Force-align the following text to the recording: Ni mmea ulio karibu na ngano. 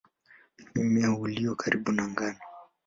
Ni 0.75 0.83
mmea 0.83 1.11
ulio 1.13 1.55
karibu 1.55 1.91
na 1.91 2.07
ngano. 2.11 2.39